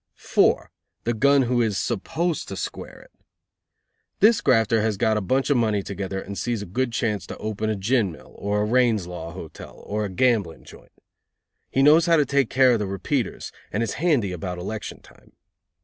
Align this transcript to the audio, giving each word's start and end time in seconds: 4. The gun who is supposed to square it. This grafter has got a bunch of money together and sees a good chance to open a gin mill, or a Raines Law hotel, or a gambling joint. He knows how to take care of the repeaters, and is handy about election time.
4. 0.15 0.71
The 1.03 1.13
gun 1.13 1.43
who 1.43 1.61
is 1.61 1.77
supposed 1.77 2.47
to 2.47 2.55
square 2.57 3.01
it. 3.01 3.11
This 4.19 4.41
grafter 4.41 4.81
has 4.81 4.97
got 4.97 5.15
a 5.15 5.21
bunch 5.21 5.51
of 5.51 5.57
money 5.57 5.83
together 5.83 6.19
and 6.19 6.35
sees 6.35 6.63
a 6.63 6.65
good 6.65 6.91
chance 6.91 7.27
to 7.27 7.37
open 7.37 7.69
a 7.69 7.75
gin 7.75 8.11
mill, 8.11 8.33
or 8.39 8.61
a 8.61 8.65
Raines 8.65 9.05
Law 9.05 9.31
hotel, 9.31 9.83
or 9.85 10.03
a 10.03 10.09
gambling 10.09 10.63
joint. 10.63 10.91
He 11.69 11.83
knows 11.83 12.07
how 12.07 12.17
to 12.17 12.25
take 12.25 12.49
care 12.49 12.71
of 12.71 12.79
the 12.79 12.87
repeaters, 12.87 13.51
and 13.71 13.83
is 13.83 13.93
handy 14.01 14.31
about 14.31 14.57
election 14.57 15.01
time. 15.01 15.33